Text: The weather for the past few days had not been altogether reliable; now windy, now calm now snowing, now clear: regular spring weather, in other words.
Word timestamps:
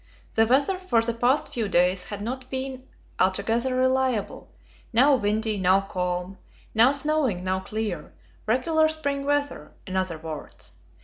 The 0.33 0.47
weather 0.47 0.79
for 0.79 0.99
the 1.03 1.13
past 1.13 1.53
few 1.53 1.67
days 1.67 2.05
had 2.05 2.23
not 2.23 2.49
been 2.49 2.87
altogether 3.19 3.75
reliable; 3.75 4.51
now 4.91 5.13
windy, 5.15 5.59
now 5.59 5.81
calm 5.81 6.39
now 6.73 6.91
snowing, 6.91 7.43
now 7.43 7.59
clear: 7.59 8.11
regular 8.47 8.87
spring 8.87 9.25
weather, 9.25 9.73
in 9.85 9.95
other 9.95 10.17
words. 10.17 10.73